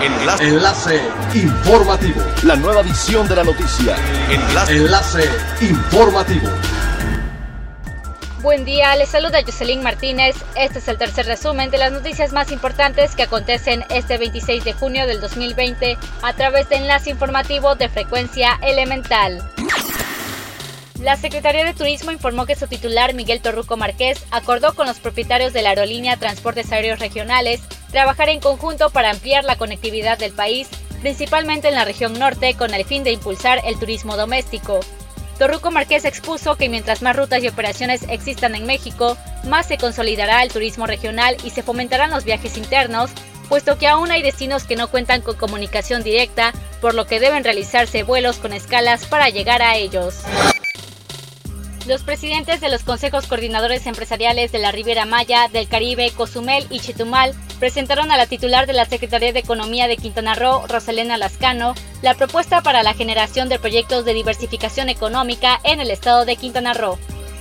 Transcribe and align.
Enlace. 0.00 0.44
Enlace 0.44 1.00
informativo. 1.34 2.22
La 2.44 2.54
nueva 2.54 2.82
edición 2.82 3.26
de 3.26 3.34
la 3.34 3.42
noticia. 3.42 3.96
Enlace. 4.30 4.76
Enlace 4.76 5.24
informativo. 5.60 6.48
Buen 8.40 8.64
día, 8.64 8.94
les 8.94 9.08
saluda 9.08 9.42
Jocelyn 9.44 9.82
Martínez. 9.82 10.36
Este 10.54 10.78
es 10.78 10.86
el 10.86 10.98
tercer 10.98 11.26
resumen 11.26 11.70
de 11.70 11.78
las 11.78 11.90
noticias 11.90 12.32
más 12.32 12.52
importantes 12.52 13.16
que 13.16 13.24
acontecen 13.24 13.84
este 13.90 14.18
26 14.18 14.62
de 14.62 14.72
junio 14.72 15.08
del 15.08 15.20
2020 15.20 15.98
a 16.22 16.32
través 16.34 16.68
de 16.68 16.76
enlace 16.76 17.10
informativo 17.10 17.74
de 17.74 17.88
frecuencia 17.88 18.56
elemental. 18.62 19.42
La 21.00 21.16
Secretaría 21.16 21.64
de 21.64 21.74
Turismo 21.74 22.12
informó 22.12 22.46
que 22.46 22.54
su 22.54 22.68
titular, 22.68 23.14
Miguel 23.14 23.40
Torruco 23.40 23.76
Márquez, 23.76 24.24
acordó 24.30 24.74
con 24.74 24.86
los 24.86 25.00
propietarios 25.00 25.52
de 25.52 25.62
la 25.62 25.70
aerolínea 25.70 26.16
Transportes 26.16 26.70
Aéreos 26.70 27.00
Regionales 27.00 27.60
trabajar 27.90 28.28
en 28.28 28.40
conjunto 28.40 28.90
para 28.90 29.10
ampliar 29.10 29.44
la 29.44 29.56
conectividad 29.56 30.18
del 30.18 30.32
país, 30.32 30.68
principalmente 31.00 31.68
en 31.68 31.74
la 31.74 31.84
región 31.84 32.18
norte, 32.18 32.54
con 32.54 32.74
el 32.74 32.84
fin 32.84 33.04
de 33.04 33.12
impulsar 33.12 33.60
el 33.64 33.78
turismo 33.78 34.16
doméstico. 34.16 34.80
Torruco 35.38 35.70
Márquez 35.70 36.04
expuso 36.04 36.56
que 36.56 36.68
mientras 36.68 37.00
más 37.00 37.14
rutas 37.14 37.44
y 37.44 37.48
operaciones 37.48 38.02
existan 38.08 38.56
en 38.56 38.66
México, 38.66 39.16
más 39.44 39.68
se 39.68 39.78
consolidará 39.78 40.42
el 40.42 40.50
turismo 40.50 40.86
regional 40.86 41.36
y 41.44 41.50
se 41.50 41.62
fomentarán 41.62 42.10
los 42.10 42.24
viajes 42.24 42.56
internos, 42.56 43.10
puesto 43.48 43.78
que 43.78 43.86
aún 43.86 44.10
hay 44.10 44.22
destinos 44.22 44.64
que 44.64 44.74
no 44.74 44.88
cuentan 44.88 45.22
con 45.22 45.36
comunicación 45.36 46.02
directa, 46.02 46.52
por 46.80 46.94
lo 46.94 47.06
que 47.06 47.20
deben 47.20 47.44
realizarse 47.44 48.02
vuelos 48.02 48.38
con 48.38 48.52
escalas 48.52 49.06
para 49.06 49.28
llegar 49.30 49.62
a 49.62 49.76
ellos. 49.76 50.22
Los 51.86 52.02
presidentes 52.02 52.60
de 52.60 52.68
los 52.68 52.82
consejos 52.82 53.26
coordinadores 53.26 53.86
empresariales 53.86 54.52
de 54.52 54.58
la 54.58 54.72
Riviera 54.72 55.06
Maya, 55.06 55.48
del 55.50 55.68
Caribe, 55.68 56.10
Cozumel 56.10 56.66
y 56.68 56.80
Chetumal 56.80 57.34
presentaron 57.58 58.10
a 58.10 58.16
la 58.16 58.26
titular 58.26 58.66
de 58.66 58.72
la 58.72 58.84
Secretaría 58.84 59.32
de 59.32 59.40
Economía 59.40 59.88
de 59.88 59.96
Quintana 59.96 60.34
Roo, 60.34 60.66
Roselena 60.66 61.16
Lascano, 61.16 61.74
la 62.02 62.14
propuesta 62.14 62.62
para 62.62 62.82
la 62.82 62.94
generación 62.94 63.48
de 63.48 63.58
proyectos 63.58 64.04
de 64.04 64.14
diversificación 64.14 64.88
económica 64.88 65.60
en 65.64 65.80
el 65.80 65.90
estado 65.90 66.24
de 66.24 66.36
Quintana 66.36 66.74
Roo. 66.74 66.98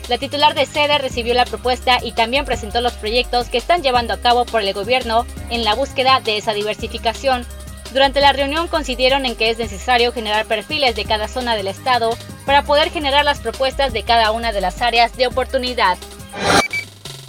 La 0.09 0.17
titular 0.17 0.55
de 0.55 0.65
sede 0.65 0.97
recibió 0.99 1.33
la 1.33 1.45
propuesta 1.45 1.99
y 2.01 2.13
también 2.13 2.45
presentó 2.45 2.79
los 2.81 2.93
proyectos 2.93 3.49
que 3.49 3.57
están 3.57 3.83
llevando 3.83 4.13
a 4.13 4.21
cabo 4.21 4.45
por 4.45 4.61
el 4.61 4.73
gobierno 4.73 5.25
en 5.49 5.63
la 5.65 5.75
búsqueda 5.75 6.21
de 6.21 6.37
esa 6.37 6.53
diversificación. 6.53 7.45
Durante 7.93 8.21
la 8.21 8.31
reunión 8.31 8.67
coincidieron 8.67 9.25
en 9.25 9.35
que 9.35 9.49
es 9.49 9.57
necesario 9.57 10.13
generar 10.13 10.45
perfiles 10.45 10.95
de 10.95 11.05
cada 11.05 11.27
zona 11.27 11.55
del 11.55 11.67
estado 11.67 12.17
para 12.45 12.63
poder 12.63 12.89
generar 12.89 13.25
las 13.25 13.39
propuestas 13.39 13.91
de 13.91 14.03
cada 14.03 14.31
una 14.31 14.53
de 14.53 14.61
las 14.61 14.81
áreas 14.81 15.15
de 15.17 15.27
oportunidad. 15.27 15.97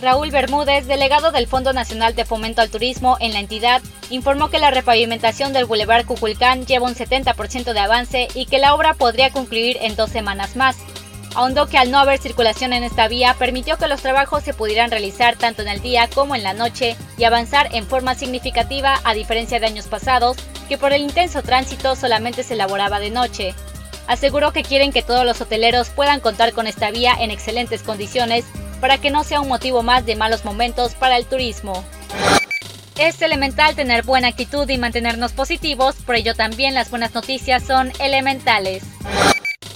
Raúl 0.00 0.30
Bermúdez, 0.30 0.86
delegado 0.86 1.32
del 1.32 1.48
Fondo 1.48 1.72
Nacional 1.72 2.14
de 2.14 2.24
Fomento 2.24 2.62
al 2.62 2.70
Turismo 2.70 3.16
en 3.18 3.32
la 3.32 3.40
entidad, 3.40 3.82
informó 4.10 4.48
que 4.48 4.60
la 4.60 4.70
repavimentación 4.70 5.52
del 5.52 5.64
Boulevard 5.64 6.06
Cuculcán 6.06 6.66
lleva 6.66 6.86
un 6.86 6.94
70% 6.94 7.72
de 7.72 7.80
avance 7.80 8.28
y 8.34 8.46
que 8.46 8.58
la 8.58 8.74
obra 8.74 8.94
podría 8.94 9.30
concluir 9.30 9.76
en 9.80 9.96
dos 9.96 10.10
semanas 10.10 10.54
más. 10.54 10.76
Ahondó 11.34 11.66
que 11.66 11.78
al 11.78 11.90
no 11.90 11.98
haber 11.98 12.20
circulación 12.20 12.72
en 12.72 12.84
esta 12.84 13.08
vía 13.08 13.34
permitió 13.38 13.76
que 13.76 13.88
los 13.88 14.00
trabajos 14.00 14.44
se 14.44 14.54
pudieran 14.54 14.90
realizar 14.90 15.36
tanto 15.36 15.62
en 15.62 15.68
el 15.68 15.82
día 15.82 16.08
como 16.14 16.36
en 16.36 16.44
la 16.44 16.54
noche 16.54 16.96
y 17.16 17.24
avanzar 17.24 17.68
en 17.74 17.86
forma 17.86 18.14
significativa 18.14 19.00
a 19.02 19.14
diferencia 19.14 19.58
de 19.58 19.66
años 19.66 19.88
pasados, 19.88 20.36
que 20.68 20.78
por 20.78 20.92
el 20.92 21.02
intenso 21.02 21.42
tránsito 21.42 21.96
solamente 21.96 22.44
se 22.44 22.54
elaboraba 22.54 23.00
de 23.00 23.10
noche. 23.10 23.54
Aseguró 24.06 24.52
que 24.52 24.62
quieren 24.62 24.92
que 24.92 25.02
todos 25.02 25.26
los 25.26 25.40
hoteleros 25.40 25.90
puedan 25.90 26.20
contar 26.20 26.52
con 26.52 26.68
esta 26.68 26.90
vía 26.92 27.14
en 27.18 27.30
excelentes 27.30 27.82
condiciones 27.82 28.44
para 28.80 28.98
que 28.98 29.10
no 29.10 29.24
sea 29.24 29.40
un 29.40 29.48
motivo 29.48 29.82
más 29.82 30.06
de 30.06 30.16
malos 30.16 30.44
momentos 30.44 30.94
para 30.94 31.16
el 31.16 31.26
turismo. 31.26 31.84
Es 32.98 33.22
elemental 33.22 33.76
tener 33.76 34.02
buena 34.02 34.28
actitud 34.28 34.68
y 34.68 34.76
mantenernos 34.76 35.32
positivos, 35.32 35.96
por 36.04 36.16
ello 36.16 36.34
también 36.34 36.74
las 36.74 36.90
buenas 36.90 37.14
noticias 37.14 37.62
son 37.62 37.92
elementales. 38.00 38.82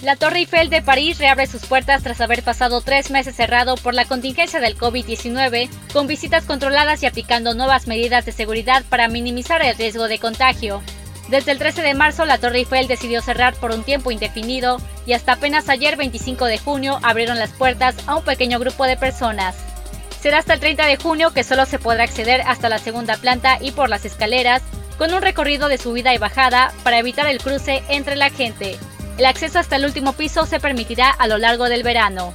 La 0.03 0.17
Torre 0.17 0.41
Eiffel 0.41 0.69
de 0.69 0.83
París 0.83 1.19
reabre 1.19 1.47
sus 1.47 1.64
puertas 1.64 2.03
tras 2.03 2.21
haber 2.21 2.43
pasado 2.43 2.81
tres 2.81 3.12
meses 3.12 3.37
cerrado 3.37 3.76
por 3.76 3.94
la 3.94 4.04
contingencia 4.04 4.59
del 4.59 4.76
COVID-19, 4.76 5.69
con 5.93 6.09
visitas 6.09 6.44
controladas 6.44 7.05
y 7.05 7.06
aplicando 7.06 7.55
nuevas 7.55 7.87
medidas 7.87 8.26
de 8.26 8.32
seguridad 8.32 8.82
para 8.88 9.06
minimizar 9.06 9.62
el 9.62 9.76
riesgo 9.76 10.09
de 10.09 10.19
contagio. 10.19 10.82
Desde 11.28 11.53
el 11.53 11.59
13 11.59 11.83
de 11.83 11.94
marzo, 11.94 12.25
la 12.25 12.38
Torre 12.38 12.59
Eiffel 12.59 12.88
decidió 12.88 13.22
cerrar 13.22 13.55
por 13.55 13.71
un 13.71 13.84
tiempo 13.84 14.10
indefinido 14.10 14.78
y 15.06 15.12
hasta 15.12 15.33
apenas 15.33 15.69
ayer 15.69 15.97
25 15.97 16.44
de 16.47 16.59
junio 16.59 16.99
abrieron 17.03 17.38
las 17.38 17.50
puertas 17.50 17.94
a 18.06 18.16
un 18.16 18.25
pequeño 18.25 18.59
grupo 18.59 18.84
de 18.84 18.97
personas. 18.97 19.56
Será 20.21 20.38
hasta 20.38 20.55
el 20.55 20.61
30 20.61 20.87
de 20.87 20.97
junio 20.97 21.32
que 21.32 21.44
solo 21.44 21.66
se 21.66 21.78
podrá 21.78 22.05
acceder 22.05 22.43
hasta 22.43 22.69
la 22.69 22.78
segunda 22.78 23.16
planta 23.16 23.59
y 23.61 23.72
por 23.72 23.88
las 23.88 24.05
escaleras, 24.05 24.62
con 24.99 25.12
un 25.12 25.22
recorrido 25.22 25.69
de 25.69 25.78
subida 25.78 26.15
y 26.15 26.19
bajada 26.19 26.72
para 26.84 26.99
evitar 26.99 27.27
el 27.27 27.38
cruce 27.38 27.82
entre 27.88 28.15
la 28.15 28.31
gente. 28.31 28.78
El 29.19 29.27
acceso 29.27 29.59
hasta 29.59 29.77
el 29.77 29.84
último 29.84 30.12
piso 30.12 30.47
se 30.47 30.61
permitirá 30.61 31.11
a 31.11 31.27
lo 31.27 31.38
largo 31.38 31.69
del 31.69 31.82
verano. 31.82 32.34